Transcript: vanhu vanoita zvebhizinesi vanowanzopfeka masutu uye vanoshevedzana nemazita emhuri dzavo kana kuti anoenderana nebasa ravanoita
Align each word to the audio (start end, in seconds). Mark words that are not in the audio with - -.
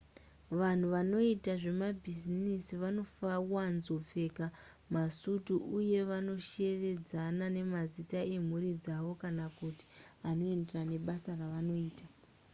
vanhu 0.59 0.85
vanoita 0.95 1.53
zvebhizinesi 1.63 2.73
vanowanzopfeka 2.83 4.45
masutu 4.93 5.53
uye 5.77 5.99
vanoshevedzana 6.09 7.45
nemazita 7.55 8.19
emhuri 8.35 8.69
dzavo 8.83 9.11
kana 9.21 9.45
kuti 9.59 9.85
anoenderana 10.29 10.89
nebasa 10.91 11.31
ravanoita 11.41 12.05